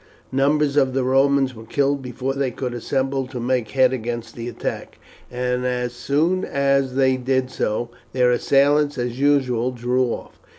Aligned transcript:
Numbers 0.31 0.77
of 0.77 0.93
the 0.95 1.03
Romans 1.03 1.53
were 1.53 1.63
killed 1.63 2.01
before 2.01 2.33
they 2.33 2.49
could 2.49 2.73
assemble 2.73 3.27
to 3.27 3.39
make 3.39 3.69
head 3.69 3.93
against 3.93 4.33
the 4.35 4.47
attack, 4.49 4.97
and 5.29 5.63
as 5.63 5.93
soon 5.93 6.43
as 6.43 6.95
they 6.95 7.17
did 7.17 7.51
so 7.51 7.91
their 8.11 8.31
assailants 8.31 8.97
as 8.97 9.19
usual 9.19 9.69
drew 9.69 10.05
off. 10.05 10.39